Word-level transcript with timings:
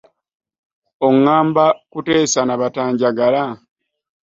Oŋŋamba 1.05 1.65
kuteesa 1.91 2.41
na 2.47 2.55
batanjagala! 2.61 3.43